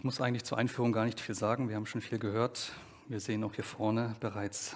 [0.00, 1.68] Ich muss eigentlich zur Einführung gar nicht viel sagen.
[1.68, 2.72] Wir haben schon viel gehört.
[3.08, 4.74] Wir sehen auch hier vorne bereits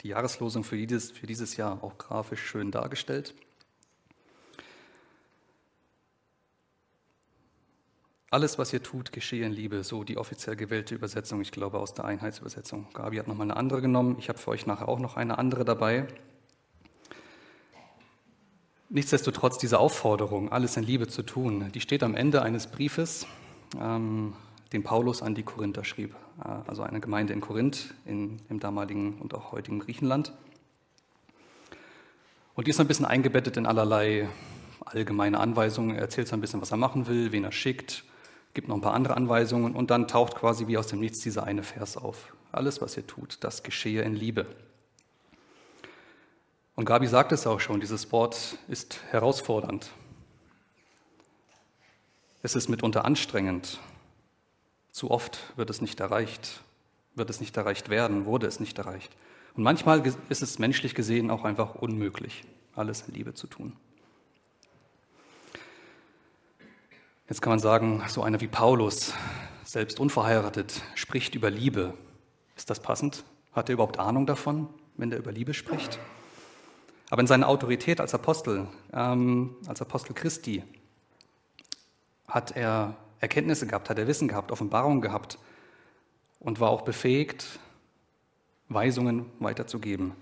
[0.00, 3.34] die Jahreslosung für dieses, für dieses Jahr auch grafisch schön dargestellt.
[8.30, 11.92] Alles, was ihr tut, geschehe in Liebe, so die offiziell gewählte Übersetzung, ich glaube aus
[11.92, 12.86] der Einheitsübersetzung.
[12.94, 14.16] Gabi hat nochmal eine andere genommen.
[14.18, 16.08] Ich habe für euch nachher auch noch eine andere dabei.
[18.88, 23.26] Nichtsdestotrotz diese Aufforderung, alles in Liebe zu tun, die steht am Ende eines Briefes,
[23.78, 24.32] ähm,
[24.72, 26.14] den Paulus an die Korinther schrieb,
[26.44, 30.32] äh, also eine Gemeinde in Korinth, in, im damaligen und auch heutigen Griechenland.
[32.54, 34.28] Und die ist ein bisschen eingebettet in allerlei
[34.84, 35.94] allgemeine Anweisungen.
[35.94, 38.04] Er erzählt so ein bisschen, was er machen will, wen er schickt,
[38.54, 41.44] gibt noch ein paar andere Anweisungen und dann taucht quasi wie aus dem Nichts dieser
[41.44, 42.34] eine Vers auf.
[42.52, 44.46] Alles, was ihr tut, das geschehe in Liebe.
[46.74, 49.90] Und Gabi sagt es auch schon, dieses Wort ist herausfordernd.
[52.42, 53.80] Es ist mitunter anstrengend.
[54.96, 56.62] Zu oft wird es nicht erreicht,
[57.16, 59.14] wird es nicht erreicht werden, wurde es nicht erreicht.
[59.54, 63.74] Und manchmal ist es menschlich gesehen auch einfach unmöglich, alles in Liebe zu tun.
[67.28, 69.12] Jetzt kann man sagen, so einer wie Paulus,
[69.64, 71.92] selbst unverheiratet, spricht über Liebe.
[72.56, 73.22] Ist das passend?
[73.52, 75.98] Hat er überhaupt Ahnung davon, wenn er über Liebe spricht?
[77.10, 80.64] Aber in seiner Autorität als Apostel, ähm, als Apostel Christi,
[82.26, 85.38] hat er Erkenntnisse gehabt, hat er Wissen gehabt, Offenbarungen gehabt
[86.40, 87.58] und war auch befähigt,
[88.68, 90.12] Weisungen weiterzugeben.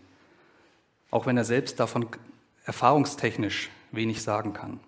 [1.10, 2.08] Auch wenn er selbst davon
[2.64, 4.80] erfahrungstechnisch wenig sagen kann.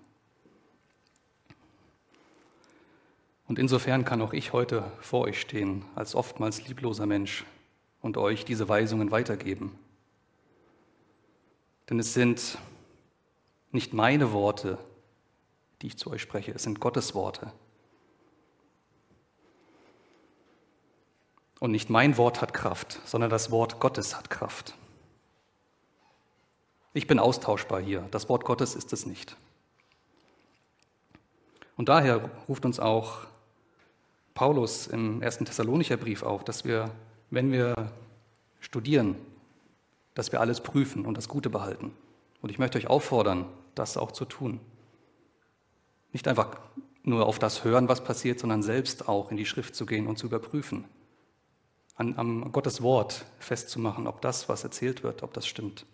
[3.49, 7.45] Und insofern kann auch ich heute vor euch stehen, als oftmals liebloser Mensch,
[8.03, 9.77] und euch diese Weisungen weitergeben.
[11.91, 12.59] Denn es sind
[13.73, 14.79] nicht meine Worte,
[15.83, 17.53] die ich zu euch spreche, es sind Gottes Worte.
[21.59, 24.75] Und nicht mein Wort hat Kraft, sondern das Wort Gottes hat Kraft.
[26.93, 29.37] Ich bin austauschbar hier, das Wort Gottes ist es nicht.
[31.77, 33.27] Und daher ruft uns auch
[34.35, 36.91] Paulus im ersten Thessalonicher Brief auf, dass wir,
[37.31, 37.93] wenn wir
[38.61, 39.17] studieren,
[40.15, 41.93] dass wir alles prüfen und das Gute behalten.
[42.41, 44.61] Und ich möchte euch auffordern, das auch zu tun.
[46.13, 46.59] Nicht einfach
[47.03, 50.19] nur auf das hören, was passiert, sondern selbst auch in die Schrift zu gehen und
[50.19, 50.85] zu überprüfen.
[51.97, 55.87] An, am Gottes Wort festzumachen, ob das, was erzählt wird, ob das stimmt.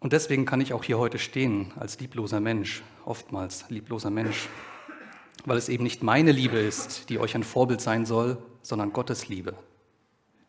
[0.00, 4.48] Und deswegen kann ich auch hier heute stehen als liebloser Mensch, oftmals liebloser Mensch,
[5.46, 9.28] weil es eben nicht meine Liebe ist, die euch ein Vorbild sein soll, sondern Gottes
[9.28, 9.54] Liebe,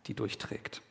[0.08, 0.82] die durchträgt.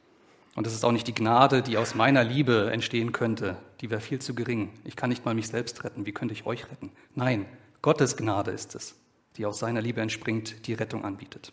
[0.54, 4.00] Und es ist auch nicht die Gnade, die aus meiner Liebe entstehen könnte, die wäre
[4.00, 4.70] viel zu gering.
[4.84, 6.06] Ich kann nicht mal mich selbst retten.
[6.06, 6.90] Wie könnte ich euch retten?
[7.14, 7.46] Nein,
[7.82, 8.94] Gottes Gnade ist es,
[9.36, 11.52] die aus seiner Liebe entspringt, die Rettung anbietet.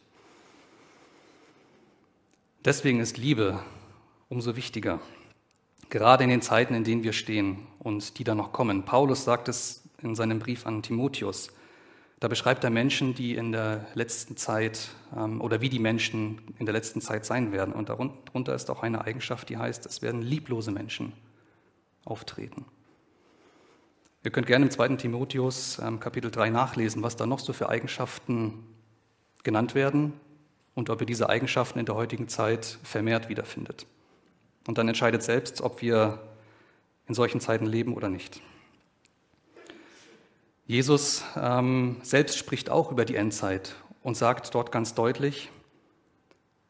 [2.63, 3.59] Deswegen ist Liebe
[4.29, 4.99] umso wichtiger,
[5.89, 8.83] gerade in den Zeiten, in denen wir stehen und die da noch kommen.
[8.85, 11.51] Paulus sagt es in seinem Brief an Timotheus.
[12.19, 16.67] Da beschreibt er Menschen, die in der letzten Zeit ähm, oder wie die Menschen in
[16.67, 17.73] der letzten Zeit sein werden.
[17.73, 21.13] Und darunter ist auch eine Eigenschaft, die heißt, es werden lieblose Menschen
[22.05, 22.65] auftreten.
[24.23, 24.97] Ihr könnt gerne im 2.
[24.97, 28.53] Timotheus ähm, Kapitel 3 nachlesen, was da noch so für Eigenschaften
[29.41, 30.13] genannt werden
[30.75, 33.87] und ob ihr diese Eigenschaften in der heutigen Zeit vermehrt wiederfindet.
[34.67, 36.19] Und dann entscheidet selbst, ob wir
[37.07, 38.41] in solchen Zeiten leben oder nicht.
[40.67, 45.49] Jesus ähm, selbst spricht auch über die Endzeit und sagt dort ganz deutlich,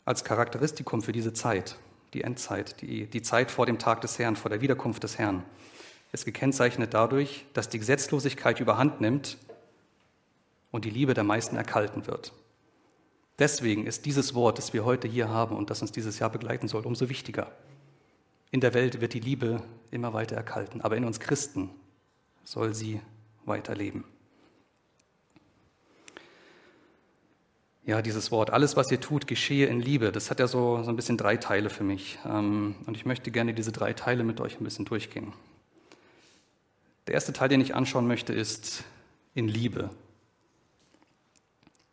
[0.06, 1.75] als Charakteristikum für diese Zeit,
[2.13, 5.44] die Endzeit, die, die Zeit vor dem Tag des Herrn, vor der Wiederkunft des Herrn,
[6.11, 9.38] ist gekennzeichnet dadurch, dass die Gesetzlosigkeit überhand nimmt
[10.72, 12.33] und die Liebe der meisten erkalten wird.
[13.39, 16.67] Deswegen ist dieses Wort, das wir heute hier haben und das uns dieses Jahr begleiten
[16.67, 17.51] soll, umso wichtiger.
[18.51, 21.69] In der Welt wird die Liebe immer weiter erkalten, aber in uns Christen
[22.44, 23.01] soll sie
[23.45, 24.03] weiterleben.
[27.83, 30.89] Ja, dieses Wort, alles, was ihr tut, geschehe in Liebe, das hat ja so, so
[30.89, 32.19] ein bisschen drei Teile für mich.
[32.25, 35.33] Ähm, und ich möchte gerne diese drei Teile mit euch ein bisschen durchgehen.
[37.07, 38.83] Der erste Teil, den ich anschauen möchte, ist
[39.33, 39.89] in Liebe.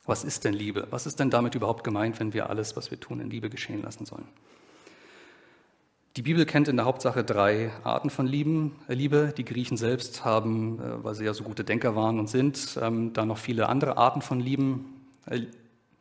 [0.05, 0.87] Was ist denn Liebe?
[0.91, 3.83] Was ist denn damit überhaupt gemeint, wenn wir alles, was wir tun, in Liebe geschehen
[3.83, 4.27] lassen sollen?
[6.17, 9.33] Die Bibel kennt in der Hauptsache drei Arten von äh, Liebe.
[9.37, 13.13] Die Griechen selbst haben, äh, weil sie ja so gute Denker waren und sind, ähm,
[13.13, 15.43] da noch viele andere Arten von Lieben, äh,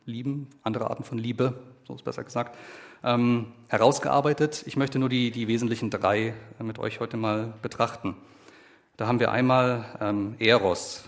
[0.06, 1.54] Lieben, andere Arten von Liebe,
[1.86, 2.56] so ist besser gesagt,
[3.04, 4.64] ähm, herausgearbeitet.
[4.66, 8.16] Ich möchte nur die, die wesentlichen drei mit euch heute mal betrachten.
[8.98, 11.04] Da haben wir einmal ähm, Eros.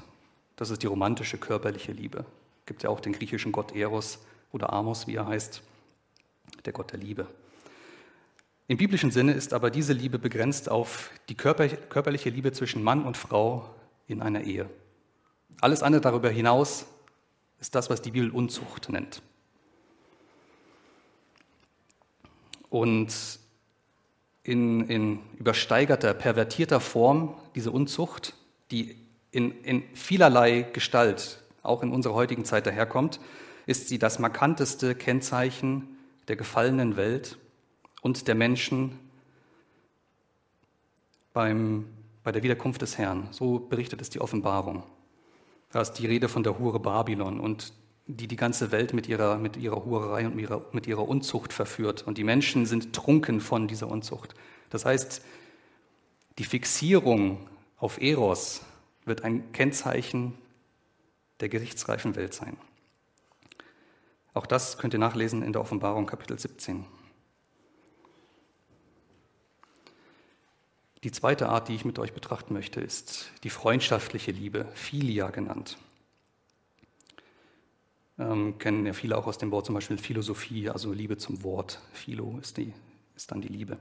[0.55, 2.25] Das ist die romantische körperliche Liebe.
[2.65, 4.21] Gibt ja auch den griechischen Gott Eros
[4.53, 5.61] oder Amos, wie er heißt,
[6.65, 7.27] der Gott der Liebe.
[8.69, 13.17] Im biblischen Sinne ist aber diese Liebe begrenzt auf die körperliche Liebe zwischen Mann und
[13.17, 13.75] Frau
[14.07, 14.71] in einer Ehe.
[15.61, 16.87] Alles andere darüber hinaus
[17.59, 19.21] ist das, was die Bibel Unzucht nennt.
[22.69, 23.41] Und
[24.43, 28.35] in, in übersteigerter, pervertierter Form diese Unzucht,
[28.71, 28.97] die
[29.31, 33.21] in, in vielerlei Gestalt auch in unserer heutigen Zeit daherkommt,
[33.67, 35.99] ist sie das markanteste Kennzeichen
[36.29, 37.39] der gefallenen Welt
[38.03, 38.99] und der Menschen
[41.33, 41.87] beim,
[42.25, 43.29] bei der Wiederkunft des Herrn.
[43.31, 44.83] So berichtet es die Offenbarung.
[45.71, 47.73] Da ist die Rede von der Hure Babylon und
[48.17, 51.53] die die ganze Welt mit ihrer, mit ihrer Hurerei und mit ihrer, mit ihrer Unzucht
[51.53, 52.07] verführt.
[52.07, 54.35] Und die Menschen sind trunken von dieser Unzucht.
[54.71, 55.23] Das heißt,
[56.39, 58.63] die Fixierung auf Eros
[59.05, 60.35] wird ein Kennzeichen
[61.41, 62.57] der gerichtsreifen Welt sein.
[64.35, 66.85] Auch das könnt ihr nachlesen in der Offenbarung Kapitel 17.
[71.03, 75.79] Die zweite Art, die ich mit euch betrachten möchte, ist die freundschaftliche Liebe, Philia genannt.
[78.21, 81.81] Ähm, kennen ja viele auch aus dem Wort zum Beispiel Philosophie, also Liebe zum Wort.
[81.93, 82.75] Philo ist, die,
[83.17, 83.79] ist dann die Liebe.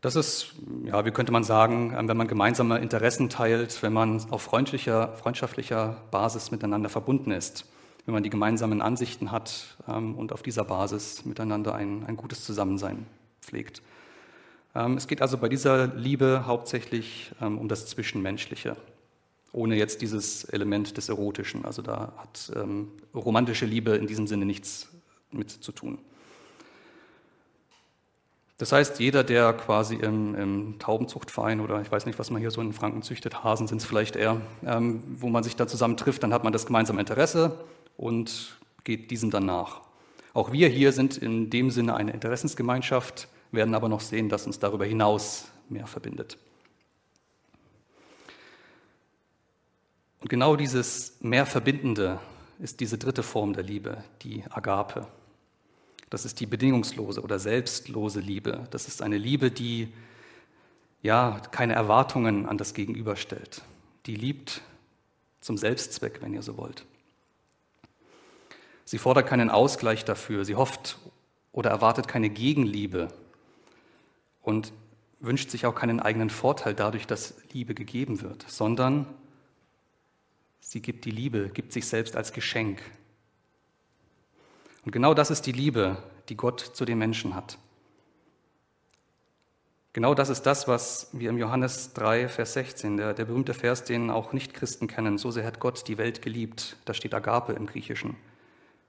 [0.00, 4.30] Das ist, ja, wie könnte man sagen, ähm, wenn man gemeinsame Interessen teilt, wenn man
[4.30, 7.66] auf freundlicher, freundschaftlicher Basis miteinander verbunden ist,
[8.04, 12.44] wenn man die gemeinsamen Ansichten hat ähm, und auf dieser Basis miteinander ein, ein gutes
[12.44, 13.06] Zusammensein
[13.40, 13.82] pflegt.
[14.76, 18.76] Ähm, es geht also bei dieser Liebe hauptsächlich ähm, um das Zwischenmenschliche,
[19.52, 21.64] ohne jetzt dieses Element des Erotischen.
[21.64, 24.88] Also da hat ähm, romantische Liebe in diesem Sinne nichts
[25.30, 25.98] mit zu tun.
[28.58, 32.50] Das heißt, jeder, der quasi im, im, Taubenzuchtverein oder ich weiß nicht, was man hier
[32.50, 35.98] so in Franken züchtet, Hasen sind es vielleicht eher, ähm, wo man sich da zusammen
[35.98, 37.64] trifft, dann hat man das gemeinsame Interesse
[37.98, 39.82] und geht diesem dann nach.
[40.32, 44.58] Auch wir hier sind in dem Sinne eine Interessensgemeinschaft, werden aber noch sehen, dass uns
[44.58, 46.38] darüber hinaus mehr verbindet.
[50.26, 52.18] Und genau dieses mehr Verbindende
[52.58, 55.06] ist diese dritte Form der Liebe, die Agape.
[56.10, 58.66] Das ist die bedingungslose oder selbstlose Liebe.
[58.72, 59.92] Das ist eine Liebe, die
[61.00, 63.62] ja keine Erwartungen an das Gegenüber stellt.
[64.06, 64.62] Die liebt
[65.40, 66.84] zum Selbstzweck, wenn ihr so wollt.
[68.84, 70.44] Sie fordert keinen Ausgleich dafür.
[70.44, 70.98] Sie hofft
[71.52, 73.14] oder erwartet keine Gegenliebe
[74.42, 74.72] und
[75.20, 79.06] wünscht sich auch keinen eigenen Vorteil dadurch, dass Liebe gegeben wird, sondern
[80.66, 82.82] sie gibt die Liebe, gibt sich selbst als Geschenk.
[84.84, 85.96] Und genau das ist die Liebe,
[86.28, 87.58] die Gott zu den Menschen hat.
[89.92, 93.84] Genau das ist das, was wir im Johannes 3, Vers 16, der, der berühmte Vers,
[93.84, 97.66] den auch Nichtchristen kennen, so sehr hat Gott die Welt geliebt, da steht Agape im
[97.66, 98.16] Griechischen,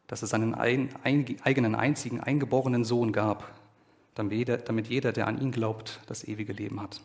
[0.08, 3.54] dass es seinen ein, ein, eigenen einzigen eingeborenen Sohn gab,
[4.16, 7.00] damit jeder, damit jeder, der an ihn glaubt, das ewige Leben hat.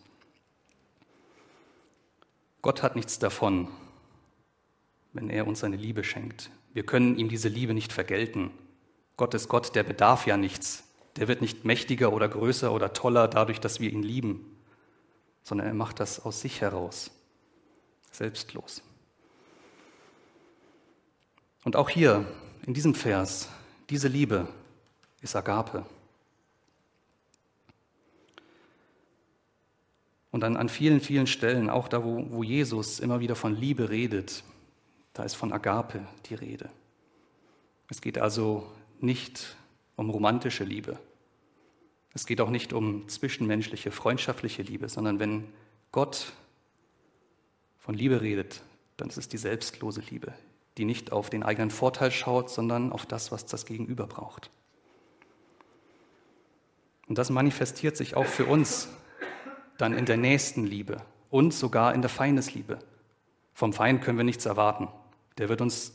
[2.62, 3.68] Gott hat nichts davon,
[5.12, 6.50] wenn er uns seine Liebe schenkt.
[6.72, 8.50] Wir können ihm diese Liebe nicht vergelten.
[9.16, 10.84] Gott ist Gott, der bedarf ja nichts.
[11.16, 14.56] Der wird nicht mächtiger oder größer oder toller dadurch, dass wir ihn lieben,
[15.42, 17.10] sondern er macht das aus sich heraus,
[18.10, 18.82] selbstlos.
[21.64, 22.26] Und auch hier
[22.66, 23.50] in diesem Vers,
[23.90, 24.48] diese Liebe
[25.20, 25.84] ist Agape.
[30.30, 33.90] Und dann an vielen, vielen Stellen, auch da, wo, wo Jesus immer wieder von Liebe
[33.90, 34.42] redet,
[35.12, 36.70] da ist von Agape die Rede.
[37.88, 38.66] Es geht also
[39.00, 39.56] nicht
[39.96, 40.98] um romantische Liebe.
[42.14, 45.48] Es geht auch nicht um zwischenmenschliche, freundschaftliche Liebe, sondern wenn
[45.92, 46.32] Gott
[47.78, 48.62] von Liebe redet,
[48.96, 50.32] dann ist es die selbstlose Liebe,
[50.78, 54.50] die nicht auf den eigenen Vorteil schaut, sondern auf das, was das Gegenüber braucht.
[57.08, 58.88] Und das manifestiert sich auch für uns
[59.76, 62.78] dann in der nächsten Liebe und sogar in der Feindesliebe.
[63.52, 64.88] Vom Feind können wir nichts erwarten.
[65.38, 65.94] Der wird uns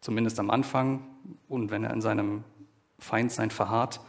[0.00, 1.06] zumindest am Anfang
[1.48, 2.44] und wenn er in seinem
[2.98, 4.00] Feindsein verharrt,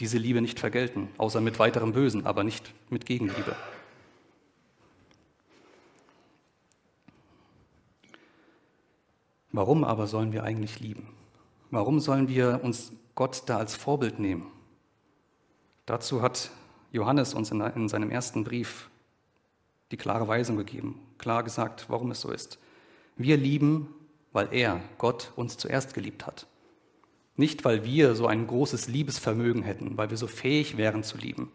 [0.00, 3.54] diese Liebe nicht vergelten, außer mit weiterem Bösen, aber nicht mit Gegenliebe.
[9.52, 11.08] Warum aber sollen wir eigentlich lieben?
[11.70, 14.46] Warum sollen wir uns Gott da als Vorbild nehmen?
[15.86, 16.50] Dazu hat
[16.92, 18.88] Johannes uns in seinem ersten Brief
[19.90, 22.58] die klare Weisung gegeben, klar gesagt, warum es so ist.
[23.22, 23.94] Wir lieben,
[24.32, 26.46] weil er, Gott, uns zuerst geliebt hat.
[27.36, 31.52] Nicht, weil wir so ein großes Liebesvermögen hätten, weil wir so fähig wären zu lieben,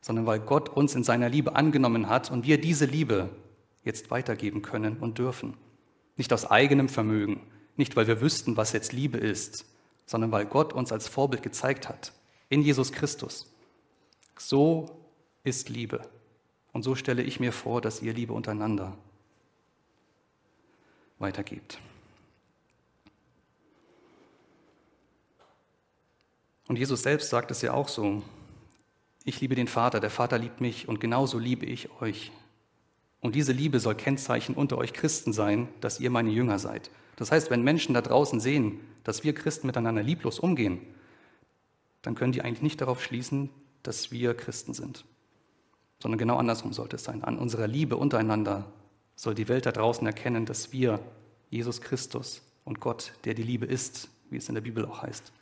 [0.00, 3.30] sondern weil Gott uns in seiner Liebe angenommen hat und wir diese Liebe
[3.84, 5.54] jetzt weitergeben können und dürfen.
[6.16, 7.42] Nicht aus eigenem Vermögen,
[7.76, 9.66] nicht weil wir wüssten, was jetzt Liebe ist,
[10.04, 12.12] sondern weil Gott uns als Vorbild gezeigt hat,
[12.48, 13.54] in Jesus Christus.
[14.36, 14.98] So
[15.44, 16.00] ist Liebe.
[16.72, 18.98] Und so stelle ich mir vor, dass ihr Liebe untereinander
[21.22, 21.78] weitergebt.
[26.68, 28.22] Und Jesus selbst sagt es ja auch so.
[29.24, 32.32] Ich liebe den Vater, der Vater liebt mich und genauso liebe ich euch.
[33.20, 36.90] Und diese Liebe soll Kennzeichen unter euch Christen sein, dass ihr meine Jünger seid.
[37.16, 40.80] Das heißt, wenn Menschen da draußen sehen, dass wir Christen miteinander lieblos umgehen,
[42.02, 43.50] dann können die eigentlich nicht darauf schließen,
[43.82, 45.04] dass wir Christen sind,
[46.00, 47.22] sondern genau andersrum sollte es sein.
[47.22, 48.72] An unserer Liebe untereinander
[49.14, 51.00] soll die Welt da draußen erkennen, dass wir
[51.50, 55.32] Jesus Christus und Gott, der die Liebe ist, wie es in der Bibel auch heißt,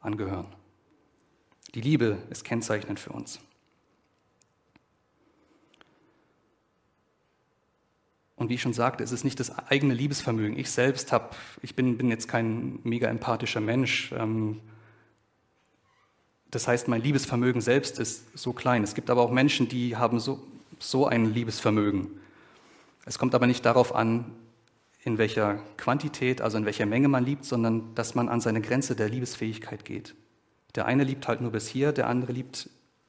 [0.00, 0.46] angehören.
[1.74, 3.40] Die Liebe ist kennzeichnend für uns.
[8.36, 10.58] Und wie ich schon sagte, es ist nicht das eigene Liebesvermögen.
[10.58, 14.12] Ich selbst habe, ich bin, bin, jetzt kein mega empathischer Mensch.
[14.12, 14.60] Ähm,
[16.50, 18.82] das heißt, mein Liebesvermögen selbst ist so klein.
[18.82, 20.46] Es gibt aber auch Menschen, die haben so,
[20.78, 22.08] so ein Liebesvermögen.
[23.04, 24.32] Es kommt aber nicht darauf an,
[25.04, 28.96] in welcher Quantität, also in welcher Menge man liebt, sondern dass man an seine Grenze
[28.96, 30.14] der Liebesfähigkeit geht.
[30.74, 32.68] Der eine liebt halt nur bis hier, der andere liebt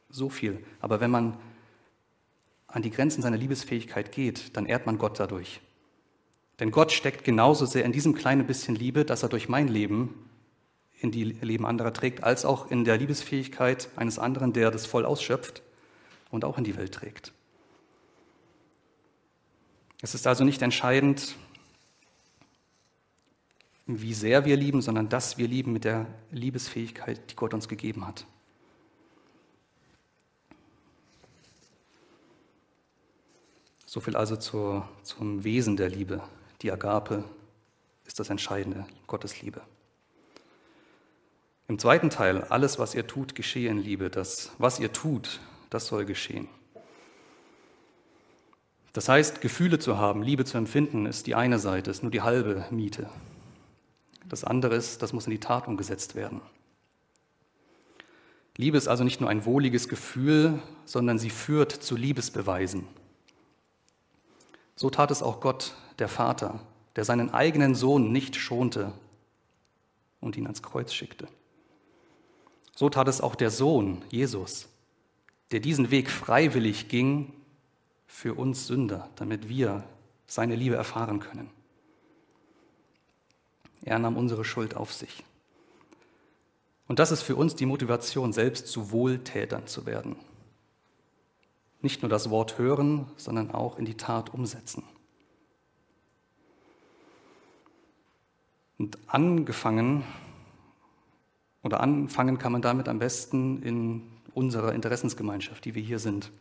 [0.09, 0.63] so viel.
[0.79, 1.37] Aber wenn man
[2.67, 5.61] an die Grenzen seiner Liebesfähigkeit geht, dann ehrt man Gott dadurch.
[6.59, 10.29] Denn Gott steckt genauso sehr in diesem kleinen bisschen Liebe, dass er durch mein Leben
[10.99, 15.05] in die Leben anderer trägt, als auch in der Liebesfähigkeit eines anderen, der das voll
[15.05, 15.61] ausschöpft
[16.31, 17.33] und auch in die Welt trägt.
[20.01, 21.35] Es ist also nicht entscheidend,
[23.87, 28.05] wie sehr wir lieben, sondern dass wir lieben mit der Liebesfähigkeit, die Gott uns gegeben
[28.05, 28.25] hat.
[33.85, 36.21] So viel also zur, zum Wesen der Liebe.
[36.61, 37.23] Die Agape
[38.05, 39.61] ist das Entscheidende, Gottes Liebe.
[41.69, 44.09] Im zweiten Teil, alles, was ihr tut, geschehe in Liebe.
[44.09, 45.39] Das, was ihr tut,
[45.69, 46.47] das soll geschehen.
[48.97, 52.23] Das heißt, Gefühle zu haben, Liebe zu empfinden, ist die eine Seite, ist nur die
[52.23, 53.07] halbe Miete.
[54.27, 56.41] Das andere ist, das muss in die Tat umgesetzt werden.
[58.55, 62.87] Liebe ist also nicht nur ein wohliges Gefühl, sondern sie führt zu Liebesbeweisen.
[64.75, 66.59] So tat es auch Gott, der Vater,
[66.95, 68.93] der seinen eigenen Sohn nicht schonte
[70.21, 71.27] und ihn ans Kreuz schickte.
[72.75, 74.67] So tat es auch der Sohn, Jesus,
[75.51, 77.31] der diesen Weg freiwillig ging
[78.07, 79.83] für uns Sünder, damit wir
[80.25, 81.49] seine Liebe erfahren können.
[83.83, 85.23] Er nahm unsere Schuld auf sich.
[86.87, 90.15] Und das ist für uns die Motivation, selbst zu Wohltätern zu werden.
[91.81, 94.83] Nicht nur das Wort hören, sondern auch in die Tat umsetzen.
[98.77, 100.03] Und angefangen
[101.63, 106.31] oder anfangen kann man damit am besten in unserer Interessensgemeinschaft, die wir hier sind.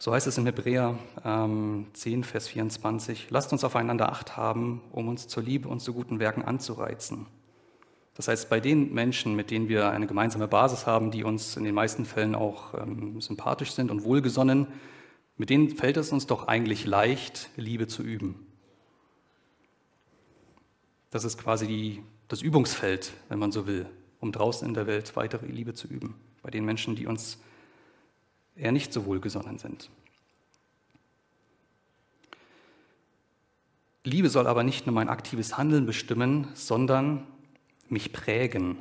[0.00, 5.08] So heißt es in Hebräer ähm, 10, Vers 24, lasst uns aufeinander acht haben, um
[5.08, 7.26] uns zur Liebe und zu guten Werken anzureizen.
[8.14, 11.64] Das heißt, bei den Menschen, mit denen wir eine gemeinsame Basis haben, die uns in
[11.64, 14.68] den meisten Fällen auch ähm, sympathisch sind und wohlgesonnen,
[15.36, 18.46] mit denen fällt es uns doch eigentlich leicht, Liebe zu üben.
[21.10, 23.86] Das ist quasi die, das Übungsfeld, wenn man so will,
[24.20, 27.38] um draußen in der Welt weitere Liebe zu üben, bei den Menschen, die uns
[28.58, 29.90] eher nicht so wohlgesonnen sind.
[34.04, 37.26] Liebe soll aber nicht nur mein aktives Handeln bestimmen, sondern
[37.88, 38.78] mich prägen.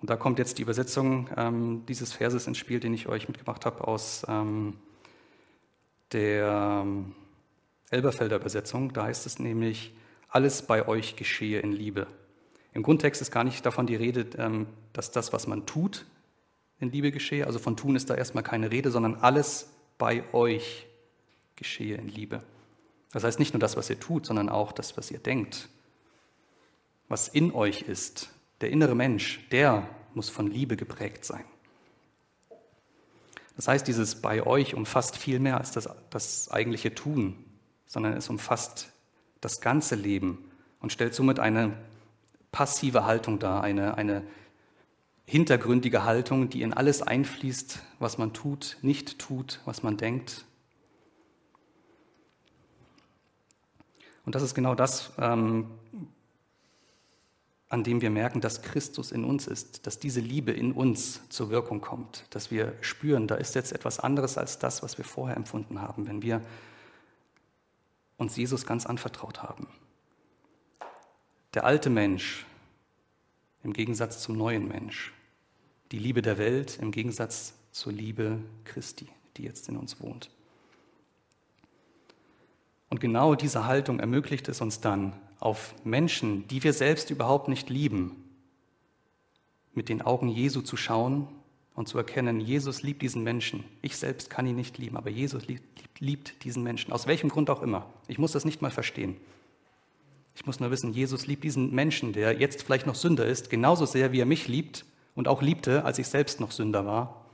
[0.00, 3.64] Und da kommt jetzt die Übersetzung ähm, dieses Verses ins Spiel, den ich euch mitgebracht
[3.64, 4.74] habe aus ähm,
[6.12, 7.14] der ähm,
[7.90, 8.92] Elberfelder Übersetzung.
[8.92, 9.94] Da heißt es nämlich,
[10.28, 12.06] alles bei euch geschehe in Liebe.
[12.74, 16.04] Im Grundtext ist gar nicht davon die Rede, ähm, dass das, was man tut,
[16.80, 17.46] in Liebe geschehe.
[17.46, 20.86] Also von tun ist da erstmal keine Rede, sondern alles bei euch
[21.56, 22.42] geschehe in Liebe.
[23.12, 25.68] Das heißt nicht nur das, was ihr tut, sondern auch das, was ihr denkt,
[27.08, 28.30] was in euch ist,
[28.60, 31.44] der innere Mensch, der muss von Liebe geprägt sein.
[33.56, 37.42] Das heißt, dieses bei euch umfasst viel mehr als das, das eigentliche Tun,
[37.86, 38.92] sondern es umfasst
[39.40, 41.76] das ganze Leben und stellt somit eine
[42.52, 44.22] passive Haltung dar, eine, eine
[45.26, 50.44] hintergründige Haltung, die in alles einfließt, was man tut, nicht tut, was man denkt.
[54.24, 55.70] Und das ist genau das, ähm,
[57.68, 61.50] an dem wir merken, dass Christus in uns ist, dass diese Liebe in uns zur
[61.50, 65.36] Wirkung kommt, dass wir spüren, da ist jetzt etwas anderes als das, was wir vorher
[65.36, 66.40] empfunden haben, wenn wir
[68.16, 69.66] uns Jesus ganz anvertraut haben.
[71.54, 72.46] Der alte Mensch
[73.62, 75.12] im Gegensatz zum neuen Mensch,
[75.92, 80.30] die Liebe der Welt im Gegensatz zur Liebe Christi, die jetzt in uns wohnt.
[82.88, 87.68] Und genau diese Haltung ermöglicht es uns dann, auf Menschen, die wir selbst überhaupt nicht
[87.68, 88.24] lieben,
[89.74, 91.28] mit den Augen Jesu zu schauen
[91.74, 93.64] und zu erkennen, Jesus liebt diesen Menschen.
[93.82, 95.42] Ich selbst kann ihn nicht lieben, aber Jesus
[95.98, 96.92] liebt, diesen Menschen.
[96.92, 97.92] Aus welchem Grund auch immer.
[98.08, 99.18] Ich muss das nicht mal verstehen.
[100.34, 103.84] Ich muss nur wissen, Jesus liebt diesen Menschen, der jetzt vielleicht noch Sünder ist, genauso
[103.84, 104.84] sehr, wie er mich liebt
[105.16, 107.24] und auch liebte, als ich selbst noch Sünder war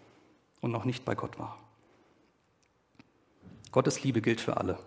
[0.62, 1.58] und noch nicht bei Gott war.
[3.72, 4.78] Gottes Liebe gilt für alle.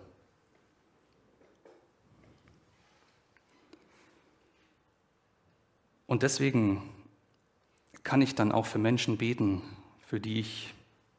[6.06, 6.82] Und deswegen
[8.02, 9.62] kann ich dann auch für Menschen beten,
[10.06, 10.72] für die ich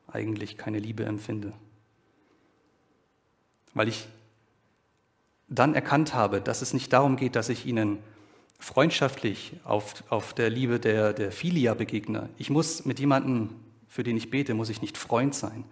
[0.07, 1.53] eigentlich keine Liebe empfinde.
[3.73, 4.07] Weil ich
[5.49, 7.99] dann erkannt habe, dass es nicht darum geht, dass ich ihnen
[8.59, 12.29] freundschaftlich auf, auf der Liebe der, der Filia begegne.
[12.37, 13.49] Ich muss mit jemandem,
[13.87, 15.63] für den ich bete, muss ich nicht Freund sein,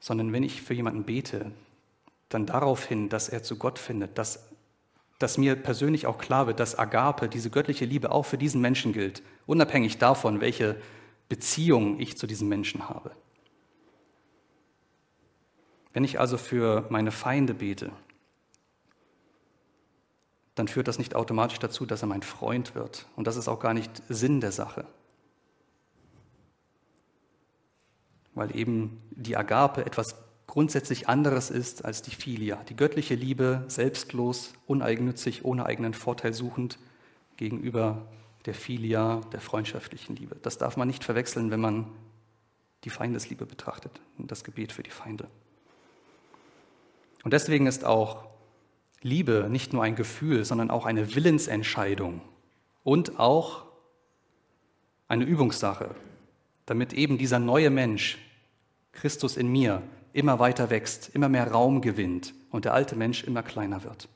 [0.00, 1.52] sondern wenn ich für jemanden bete,
[2.28, 4.50] dann darauf hin, dass er zu Gott findet, dass
[5.18, 8.92] dass mir persönlich auch klar wird, dass Agape, diese göttliche Liebe, auch für diesen Menschen
[8.92, 10.76] gilt, unabhängig davon, welche
[11.28, 13.12] Beziehung ich zu diesem Menschen habe.
[15.92, 17.92] Wenn ich also für meine Feinde bete,
[20.54, 23.06] dann führt das nicht automatisch dazu, dass er mein Freund wird.
[23.16, 24.86] Und das ist auch gar nicht Sinn der Sache.
[28.34, 32.62] Weil eben die Agape etwas grundsätzlich anderes ist als die Filia.
[32.68, 36.78] Die göttliche Liebe, selbstlos, uneigennützig, ohne eigenen Vorteil suchend
[37.36, 38.06] gegenüber
[38.46, 40.36] der Filia, der freundschaftlichen Liebe.
[40.42, 41.86] Das darf man nicht verwechseln, wenn man
[42.84, 45.26] die Feindesliebe betrachtet, das Gebet für die Feinde.
[47.24, 48.26] Und deswegen ist auch
[49.04, 52.22] Liebe nicht nur ein Gefühl, sondern auch eine Willensentscheidung
[52.82, 53.64] und auch
[55.08, 55.94] eine Übungssache,
[56.64, 58.18] damit eben dieser neue Mensch,
[58.92, 59.82] Christus in mir,
[60.14, 64.08] immer weiter wächst, immer mehr Raum gewinnt und der alte Mensch immer kleiner wird.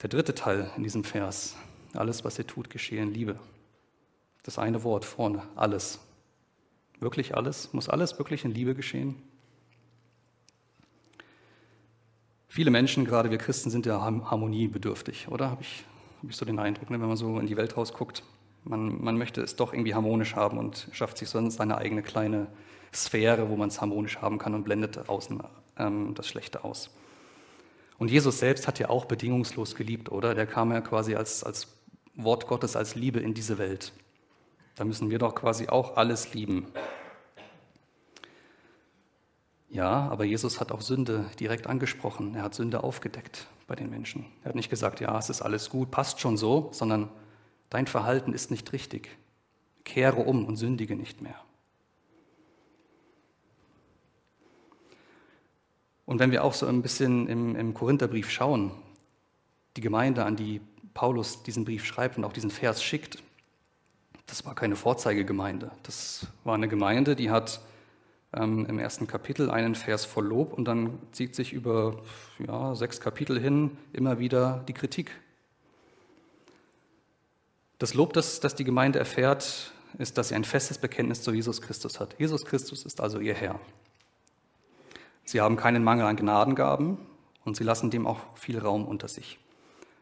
[0.00, 1.56] Der dritte Teil in diesem Vers,
[1.92, 3.38] alles, was ihr tut, geschehe in Liebe.
[4.44, 5.98] Das eine Wort vorne, alles.
[7.00, 7.74] Wirklich alles?
[7.74, 9.27] Muss alles wirklich in Liebe geschehen?
[12.48, 15.50] Viele Menschen, gerade wir Christen, sind ja harmoniebedürftig, oder?
[15.50, 15.84] Habe ich,
[16.22, 18.22] hab ich so den Eindruck, ne, wenn man so in die Welt rausguckt.
[18.64, 22.46] Man, man möchte es doch irgendwie harmonisch haben und schafft sich sonst seine eigene kleine
[22.92, 25.42] Sphäre, wo man es harmonisch haben kann und blendet außen
[25.78, 26.90] ähm, das Schlechte aus.
[27.98, 30.34] Und Jesus selbst hat ja auch bedingungslos geliebt, oder?
[30.34, 31.68] Der kam ja quasi als, als
[32.14, 33.92] Wort Gottes, als Liebe in diese Welt.
[34.74, 36.66] Da müssen wir doch quasi auch alles lieben.
[39.70, 42.34] Ja, aber Jesus hat auch Sünde direkt angesprochen.
[42.34, 44.24] Er hat Sünde aufgedeckt bei den Menschen.
[44.42, 47.10] Er hat nicht gesagt, ja, es ist alles gut, passt schon so, sondern
[47.70, 49.16] Dein Verhalten ist nicht richtig.
[49.84, 51.36] Kehre um und sündige nicht mehr.
[56.06, 58.72] Und wenn wir auch so ein bisschen im, im Korintherbrief schauen,
[59.76, 60.62] die Gemeinde, an die
[60.94, 63.22] Paulus diesen Brief schreibt und auch diesen Vers schickt,
[64.26, 65.70] das war keine Vorzeigegemeinde.
[65.82, 67.60] Das war eine Gemeinde, die hat
[68.32, 72.02] ähm, im ersten Kapitel einen Vers voll Lob und dann zieht sich über
[72.46, 75.10] ja, sechs Kapitel hin immer wieder die Kritik
[77.78, 81.62] das Lob, das, das die Gemeinde erfährt, ist, dass sie ein festes Bekenntnis zu Jesus
[81.62, 82.16] Christus hat.
[82.18, 83.58] Jesus Christus ist also ihr Herr.
[85.24, 86.98] Sie haben keinen Mangel an Gnadengaben
[87.44, 89.38] und sie lassen dem auch viel Raum unter sich.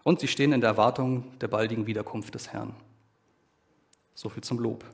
[0.05, 2.75] Und sie stehen in der Erwartung der baldigen Wiederkunft des Herrn.
[4.15, 4.85] So viel zum Lob.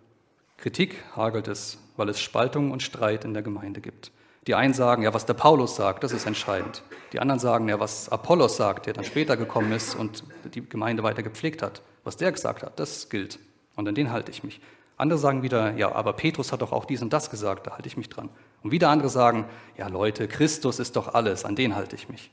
[0.62, 4.12] Kritik hagelt es, weil es Spaltung und Streit in der Gemeinde gibt.
[4.46, 6.85] Die einen sagen, ja, was der Paulus sagt, das ist entscheidend.
[7.12, 10.22] Die anderen sagen, ja, was Apollos sagt, der dann später gekommen ist und
[10.55, 11.83] die Gemeinde weiter gepflegt hat.
[12.05, 13.40] Was der gesagt hat, das gilt.
[13.75, 14.61] Und an den halte ich mich.
[14.96, 17.88] Andere sagen wieder, ja, aber Petrus hat doch auch dies und das gesagt, da halte
[17.88, 18.29] ich mich dran.
[18.62, 19.46] Und wieder andere sagen,
[19.77, 22.31] ja Leute, Christus ist doch alles, an den halte ich mich.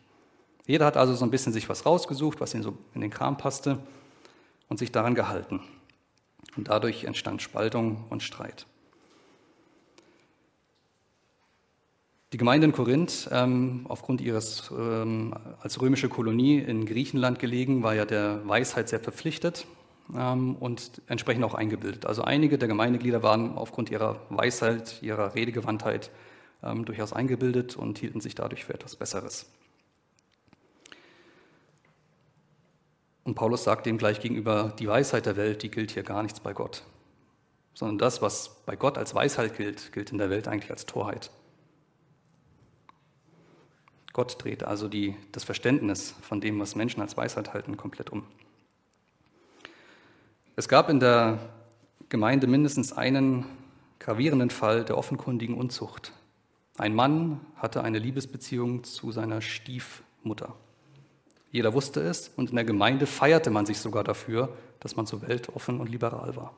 [0.67, 3.37] Jeder hat also so ein bisschen sich was rausgesucht, was ihm so in den Kram
[3.37, 3.79] passte
[4.67, 5.61] und sich daran gehalten.
[6.58, 8.65] Und dadurch entstand Spaltung und Streit.
[12.32, 17.95] Die Gemeinde in Korinth, ähm, aufgrund ihres ähm, als römische Kolonie in Griechenland gelegen, war
[17.95, 19.65] ja der Weisheit sehr verpflichtet
[20.15, 22.06] ähm, und entsprechend auch eingebildet.
[22.06, 26.12] Also einige der Gemeindeglieder waren aufgrund ihrer Weisheit, ihrer Redegewandtheit
[26.62, 29.47] ähm, durchaus eingebildet und hielten sich dadurch für etwas Besseres.
[33.29, 36.39] Und Paulus sagt dem gleich gegenüber, die Weisheit der Welt, die gilt hier gar nichts
[36.39, 36.81] bei Gott.
[37.75, 41.29] Sondern das, was bei Gott als Weisheit gilt, gilt in der Welt eigentlich als Torheit.
[44.13, 48.23] Gott dreht also die, das Verständnis von dem, was Menschen als Weisheit halten, komplett um.
[50.55, 51.37] Es gab in der
[52.09, 53.45] Gemeinde mindestens einen
[53.99, 56.13] gravierenden Fall der offenkundigen Unzucht.
[56.79, 60.55] Ein Mann hatte eine Liebesbeziehung zu seiner Stiefmutter.
[61.51, 65.21] Jeder wusste es und in der Gemeinde feierte man sich sogar dafür, dass man so
[65.21, 66.55] weltoffen und liberal war.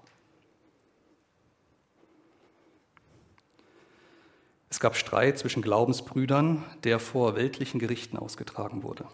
[4.70, 9.06] Es gab Streit zwischen Glaubensbrüdern, der vor weltlichen Gerichten ausgetragen wurde.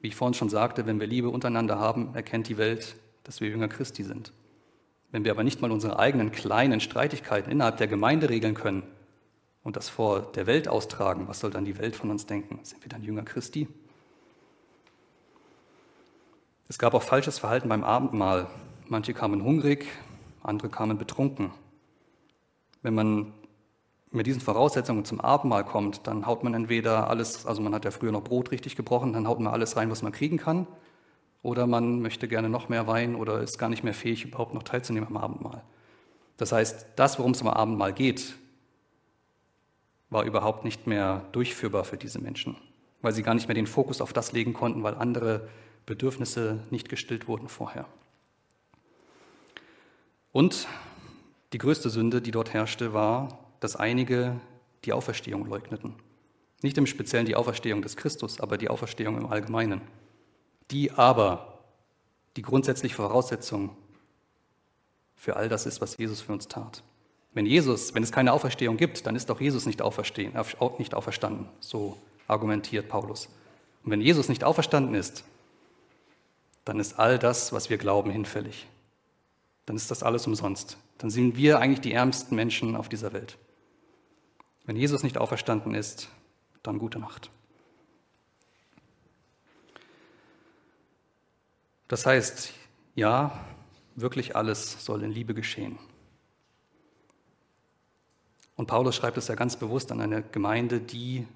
[0.00, 3.48] Wie ich vorhin schon sagte, wenn wir Liebe untereinander haben, erkennt die Welt, dass wir
[3.48, 4.32] Jünger Christi sind.
[5.10, 8.82] Wenn wir aber nicht mal unsere eigenen kleinen Streitigkeiten innerhalb der Gemeinde regeln können
[9.62, 12.60] und das vor der Welt austragen, was soll dann die Welt von uns denken?
[12.62, 13.66] Sind wir dann Jünger Christi?
[16.70, 18.46] Es gab auch falsches Verhalten beim Abendmahl.
[18.88, 19.86] Manche kamen hungrig,
[20.42, 21.50] andere kamen betrunken.
[22.82, 23.32] Wenn man
[24.10, 27.90] mit diesen Voraussetzungen zum Abendmahl kommt, dann haut man entweder alles, also man hat ja
[27.90, 30.66] früher noch Brot richtig gebrochen, dann haut man alles rein, was man kriegen kann,
[31.42, 34.62] oder man möchte gerne noch mehr Wein oder ist gar nicht mehr fähig, überhaupt noch
[34.62, 35.62] teilzunehmen am Abendmahl.
[36.36, 38.34] Das heißt, das, worum es am Abendmahl geht,
[40.10, 42.56] war überhaupt nicht mehr durchführbar für diese Menschen,
[43.00, 45.48] weil sie gar nicht mehr den Fokus auf das legen konnten, weil andere
[45.88, 47.86] Bedürfnisse nicht gestillt wurden vorher.
[50.32, 50.68] Und
[51.52, 54.40] die größte Sünde, die dort herrschte, war dass einige
[54.84, 55.94] die Auferstehung leugneten.
[56.62, 59.80] Nicht im Speziellen die Auferstehung des Christus, aber die Auferstehung im Allgemeinen.
[60.70, 61.60] Die aber
[62.36, 63.76] die grundsätzliche Voraussetzung
[65.16, 66.82] für all das ist, was Jesus für uns tat.
[67.34, 70.34] Wenn Jesus, wenn es keine Auferstehung gibt, dann ist auch Jesus nicht, auferstehen,
[70.78, 71.48] nicht auferstanden.
[71.60, 71.96] So
[72.26, 73.28] argumentiert Paulus.
[73.84, 75.24] Und wenn Jesus nicht auferstanden ist,
[76.68, 78.66] dann ist all das, was wir glauben, hinfällig.
[79.64, 80.76] Dann ist das alles umsonst.
[80.98, 83.38] Dann sind wir eigentlich die ärmsten Menschen auf dieser Welt.
[84.66, 86.10] Wenn Jesus nicht auferstanden ist,
[86.62, 87.30] dann gute Nacht.
[91.88, 92.52] Das heißt,
[92.94, 93.46] ja,
[93.96, 95.78] wirklich alles soll in Liebe geschehen.
[98.56, 101.26] Und Paulus schreibt es ja ganz bewusst an eine Gemeinde, die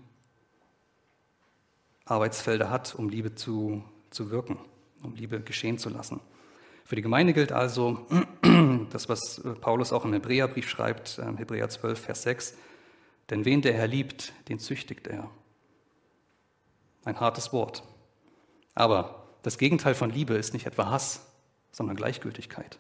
[2.05, 4.59] Arbeitsfelder hat, um Liebe zu, zu wirken,
[5.03, 6.21] um Liebe geschehen zu lassen.
[6.85, 8.07] Für die Gemeinde gilt also
[8.91, 12.55] das, was Paulus auch im Hebräerbrief schreibt, ähm, Hebräer 12, Vers 6,
[13.31, 15.31] denn wen der Herr liebt, den züchtigt er.
[17.05, 17.83] Ein hartes Wort.
[18.75, 21.27] Aber das Gegenteil von Liebe ist nicht etwa Hass,
[21.73, 22.79] sondern Gleichgültigkeit.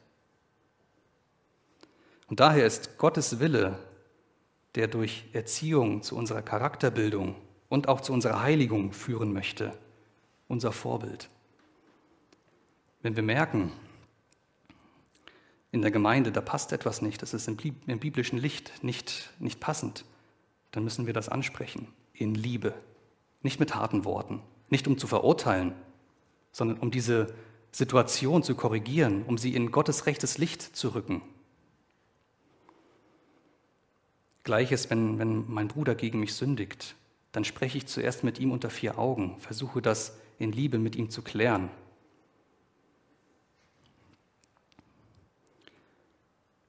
[2.28, 3.78] Und daher ist Gottes Wille,
[4.74, 7.36] der durch Erziehung zu unserer Charakterbildung
[7.68, 9.76] und auch zu unserer Heiligung führen möchte,
[10.48, 11.28] unser Vorbild.
[13.02, 13.72] Wenn wir merken,
[15.72, 17.56] in der Gemeinde, da passt etwas nicht, das ist im
[17.98, 20.04] biblischen Licht nicht, nicht passend,
[20.70, 22.74] dann müssen wir das ansprechen in Liebe.
[23.42, 25.72] Nicht mit harten Worten, nicht um zu verurteilen,
[26.52, 27.34] sondern um diese
[27.72, 31.22] Situation zu korrigieren, um sie in Gottes rechtes Licht zu rücken.
[34.44, 36.94] Gleiches, wenn, wenn mein Bruder gegen mich sündigt,
[37.32, 41.08] dann spreche ich zuerst mit ihm unter vier Augen, versuche das in Liebe mit ihm
[41.08, 41.70] zu klären.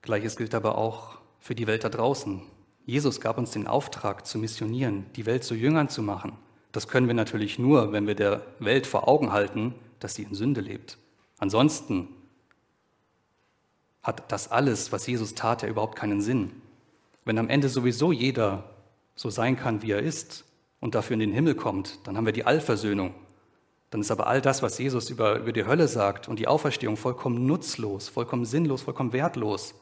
[0.03, 2.41] Gleiches gilt aber auch für die Welt da draußen.
[2.85, 6.33] Jesus gab uns den Auftrag zu missionieren, die Welt zu Jüngern zu machen.
[6.73, 10.35] Das können wir natürlich nur, wenn wir der Welt vor Augen halten, dass sie in
[10.35, 10.97] Sünde lebt.
[11.39, 12.09] Ansonsten
[14.01, 16.51] hat das alles, was Jesus tat, ja überhaupt keinen Sinn.
[17.23, 18.65] Wenn am Ende sowieso jeder
[19.15, 20.43] so sein kann, wie er ist
[20.81, 23.15] und dafür in den Himmel kommt, dann haben wir die Allversöhnung.
[23.89, 26.97] Dann ist aber all das, was Jesus über, über die Hölle sagt und die Auferstehung
[26.97, 29.75] vollkommen nutzlos, vollkommen sinnlos, vollkommen wertlos,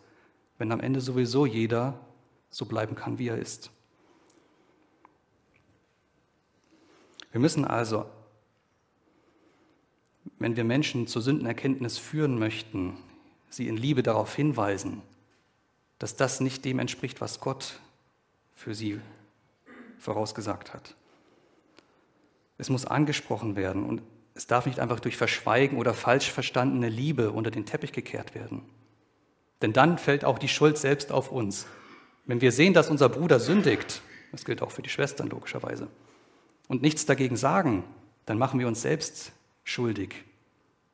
[0.62, 2.00] wenn am Ende sowieso jeder
[2.52, 3.72] so bleiben kann, wie er ist.
[7.32, 8.06] Wir müssen also,
[10.38, 12.96] wenn wir Menschen zur Sündenerkenntnis führen möchten,
[13.50, 15.02] sie in Liebe darauf hinweisen,
[15.98, 17.80] dass das nicht dem entspricht, was Gott
[18.54, 19.02] für sie
[19.98, 20.96] vorausgesagt hat.
[22.60, 24.04] Es muss angesprochen werden und
[24.36, 28.62] es darf nicht einfach durch Verschweigen oder falsch verstandene Liebe unter den Teppich gekehrt werden.
[29.62, 31.68] Denn dann fällt auch die Schuld selbst auf uns.
[32.26, 35.88] Wenn wir sehen, dass unser Bruder sündigt, das gilt auch für die Schwestern logischerweise,
[36.68, 37.84] und nichts dagegen sagen,
[38.26, 40.24] dann machen wir uns selbst schuldig.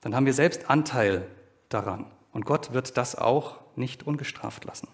[0.01, 1.27] Dann haben wir selbst Anteil
[1.69, 2.05] daran.
[2.31, 4.87] Und Gott wird das auch nicht ungestraft lassen.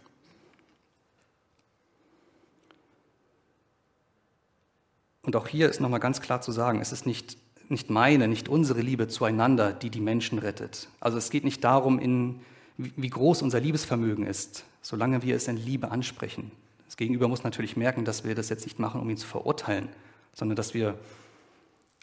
[5.22, 7.38] Und auch hier ist nochmal ganz klar zu sagen, es ist nicht
[7.70, 10.88] nicht meine, nicht unsere Liebe zueinander, die die Menschen rettet.
[11.00, 12.42] Also es geht nicht darum, in,
[12.78, 16.52] wie groß unser Liebesvermögen ist, solange wir es in Liebe ansprechen.
[16.86, 19.90] Das Gegenüber muss natürlich merken, dass wir das jetzt nicht machen, um ihn zu verurteilen,
[20.34, 20.98] sondern dass wir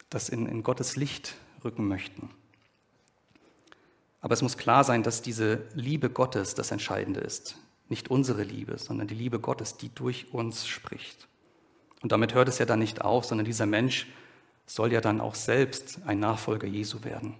[0.08, 2.30] das in, in Gottes Licht rücken möchten.
[4.20, 7.56] Aber es muss klar sein, dass diese Liebe Gottes das Entscheidende ist.
[7.88, 11.26] Nicht unsere Liebe, sondern die Liebe Gottes, die durch uns spricht.
[12.02, 14.06] Und damit hört es ja dann nicht auf, sondern dieser Mensch
[14.66, 17.34] soll ja dann auch selbst ein Nachfolger Jesu werden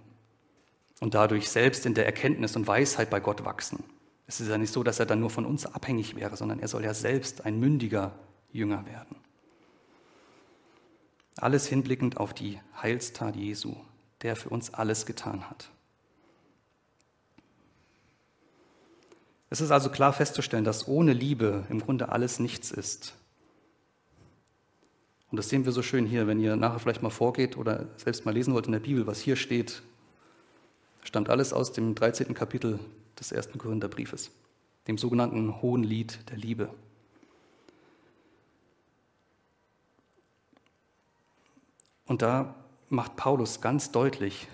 [1.01, 3.83] und dadurch selbst in der Erkenntnis und Weisheit bei Gott wachsen.
[4.27, 6.69] Es ist ja nicht so, dass er dann nur von uns abhängig wäre, sondern er
[6.69, 8.13] soll ja selbst ein mündiger
[8.53, 9.17] Jünger werden.
[11.37, 13.75] Alles hinblickend auf die Heilstat Jesu,
[14.21, 15.71] der für uns alles getan hat.
[19.49, 23.15] Es ist also klar festzustellen, dass ohne Liebe im Grunde alles nichts ist.
[25.31, 28.23] Und das sehen wir so schön hier, wenn ihr nachher vielleicht mal vorgeht oder selbst
[28.23, 29.81] mal lesen wollt in der Bibel, was hier steht,
[31.11, 32.33] stammt alles aus dem 13.
[32.33, 32.79] Kapitel
[33.19, 34.31] des ersten Korintherbriefes,
[34.87, 36.73] dem sogenannten Hohen Lied der Liebe.
[42.05, 42.55] Und da
[42.87, 44.47] macht Paulus ganz deutlich,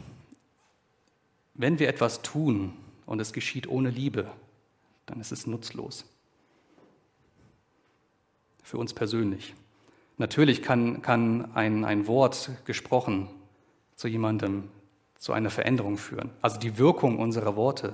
[1.54, 2.74] wenn wir etwas tun
[3.06, 4.28] und es geschieht ohne Liebe,
[5.06, 6.06] dann ist es nutzlos.
[8.64, 9.54] Für uns persönlich.
[10.18, 13.30] Natürlich kann, kann ein, ein Wort gesprochen
[13.96, 14.72] zu jemandem
[15.20, 16.32] zu einer Veränderung führen.
[16.42, 17.94] Also die Wirkung unserer Worte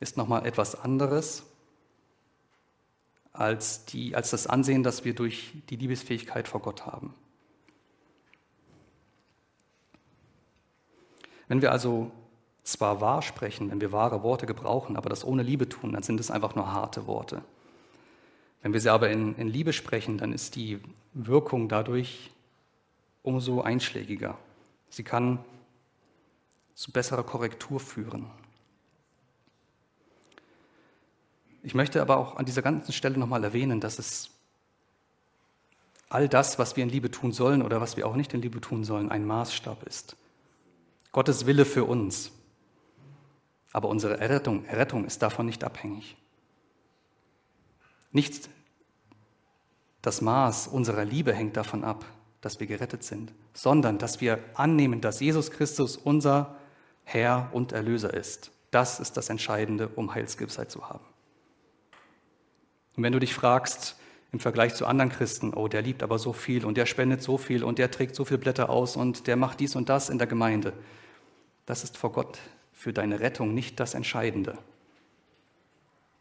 [0.00, 1.44] ist nochmal etwas anderes
[3.32, 7.14] als, die, als das Ansehen, das wir durch die Liebesfähigkeit vor Gott haben.
[11.48, 12.10] Wenn wir also
[12.64, 16.18] zwar wahr sprechen, wenn wir wahre Worte gebrauchen, aber das ohne Liebe tun, dann sind
[16.18, 17.42] es einfach nur harte Worte.
[18.62, 20.80] Wenn wir sie aber in, in Liebe sprechen, dann ist die
[21.12, 22.32] Wirkung dadurch
[23.22, 24.36] umso einschlägiger.
[24.88, 25.38] Sie kann
[26.76, 28.30] zu besserer Korrektur führen.
[31.62, 34.30] Ich möchte aber auch an dieser ganzen Stelle nochmal erwähnen, dass es
[36.08, 38.60] all das, was wir in Liebe tun sollen oder was wir auch nicht in Liebe
[38.60, 40.16] tun sollen, ein Maßstab ist.
[41.10, 42.30] Gottes Wille für uns.
[43.72, 46.16] Aber unsere Errettung, Errettung ist davon nicht abhängig.
[48.12, 48.48] Nicht
[50.02, 52.04] das Maß unserer Liebe hängt davon ab,
[52.42, 56.55] dass wir gerettet sind, sondern dass wir annehmen, dass Jesus Christus unser
[57.08, 58.50] Herr und Erlöser ist.
[58.72, 61.04] Das ist das Entscheidende, um Heilsgewissheit zu haben.
[62.96, 63.96] Und wenn du dich fragst,
[64.32, 67.38] im Vergleich zu anderen Christen, oh, der liebt aber so viel und der spendet so
[67.38, 70.18] viel und der trägt so viele Blätter aus und der macht dies und das in
[70.18, 70.72] der Gemeinde,
[71.64, 72.38] das ist vor Gott
[72.72, 74.58] für deine Rettung nicht das Entscheidende.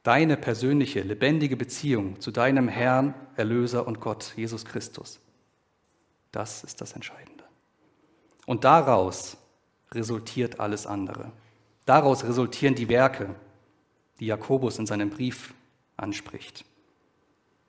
[0.04, 5.20] Deine persönliche, lebendige Beziehung zu deinem Herrn, Erlöser und Gott, Jesus Christus,
[6.32, 7.44] das ist das Entscheidende.
[8.46, 9.38] Und daraus
[9.96, 11.32] resultiert alles andere.
[11.86, 13.34] Daraus resultieren die Werke,
[14.20, 15.54] die Jakobus in seinem Brief
[15.98, 16.66] anspricht.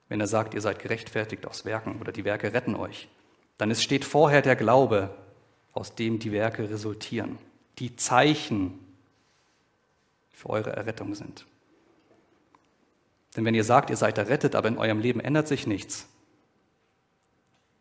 [0.09, 3.07] Wenn er sagt, ihr seid gerechtfertigt aus Werken oder die Werke retten euch,
[3.57, 5.09] dann steht vorher der Glaube,
[5.73, 7.37] aus dem die Werke resultieren
[7.79, 8.79] die Zeichen
[10.31, 11.45] für eure Errettung sind.
[13.35, 16.07] Denn wenn ihr sagt, ihr seid errettet, aber in eurem Leben ändert sich nichts,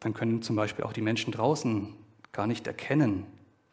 [0.00, 1.94] dann können zum Beispiel auch die Menschen draußen
[2.32, 3.26] gar nicht erkennen,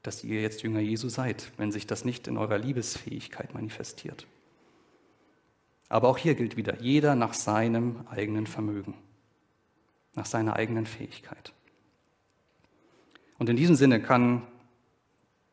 [0.04, 4.28] dass ihr jetzt Jünger Jesu seid, wenn sich das nicht in eurer Liebesfähigkeit manifestiert.
[5.90, 8.96] Aber auch hier gilt wieder, jeder nach seinem eigenen Vermögen,
[10.14, 11.54] nach seiner eigenen Fähigkeit.
[13.40, 14.44] Und in diesem Sinne kann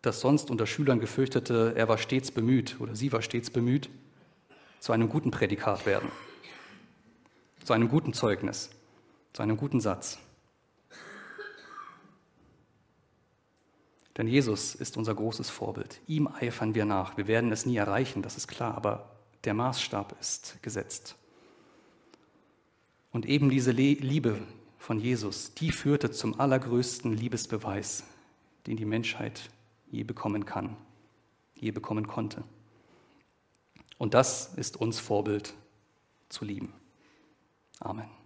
[0.02, 3.88] das sonst unter Schülern gefürchtete, er war stets bemüht oder sie war stets bemüht,
[4.80, 6.10] zu einem guten Prädikat werden,
[7.64, 8.70] zu einem guten Zeugnis,
[9.32, 10.18] zu einem guten Satz.
[14.20, 15.98] Denn Jesus ist unser großes Vorbild.
[16.06, 17.16] Ihm eifern wir nach.
[17.16, 21.16] Wir werden es nie erreichen, das ist klar, aber der Maßstab ist gesetzt.
[23.12, 24.42] Und eben diese Liebe
[24.76, 28.04] von Jesus, die führte zum allergrößten Liebesbeweis,
[28.66, 29.48] den die Menschheit
[29.90, 30.76] je bekommen kann,
[31.54, 32.44] je bekommen konnte.
[33.96, 35.54] Und das ist uns Vorbild
[36.28, 36.74] zu lieben.
[37.78, 38.19] Amen.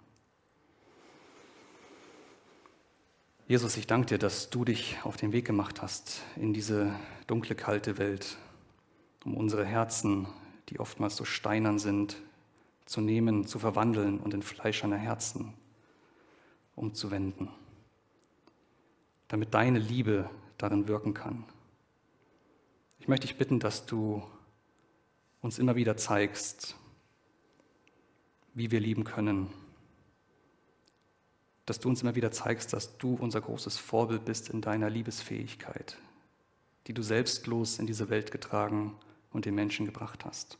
[3.54, 6.92] Jesus, ich danke dir, dass du dich auf den Weg gemacht hast in diese
[7.28, 8.36] dunkle, kalte Welt,
[9.24, 10.26] um unsere Herzen,
[10.70, 12.16] die oftmals so steinern sind,
[12.84, 15.54] zu nehmen, zu verwandeln und in fleischerne Herzen
[16.74, 17.48] umzuwenden,
[19.28, 21.44] damit deine Liebe darin wirken kann.
[22.98, 24.20] Ich möchte dich bitten, dass du
[25.42, 26.74] uns immer wieder zeigst,
[28.52, 29.48] wie wir lieben können,
[31.66, 35.96] dass du uns immer wieder zeigst, dass du unser großes Vorbild bist in deiner Liebesfähigkeit,
[36.86, 38.94] die du selbstlos in diese Welt getragen
[39.32, 40.58] und den Menschen gebracht hast.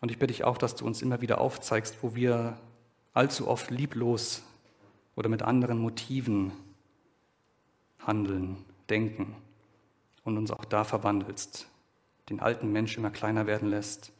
[0.00, 2.60] Und ich bitte dich auch, dass du uns immer wieder aufzeigst, wo wir
[3.14, 4.42] allzu oft lieblos
[5.14, 6.52] oder mit anderen Motiven
[7.98, 9.34] handeln, denken
[10.24, 11.66] und uns auch da verwandelst,
[12.28, 14.12] den alten Mensch immer kleiner werden lässt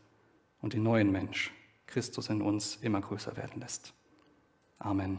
[0.62, 1.52] und den neuen Mensch,
[1.86, 3.92] Christus in uns, immer größer werden lässt.
[4.80, 5.18] Amen.